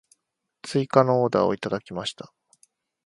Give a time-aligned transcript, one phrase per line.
[0.63, 2.33] 追加のオーダーをいただきました。